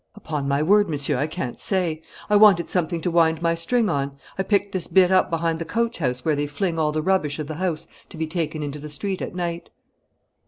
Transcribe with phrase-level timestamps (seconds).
[0.15, 2.01] "Upon my word, Monsieur, I can't say.
[2.27, 4.17] I wanted something to wind my string on.
[4.35, 7.37] I picked this bit up behind the coach house where they fling all the rubbish
[7.37, 9.69] of the house to be taken into the street at night."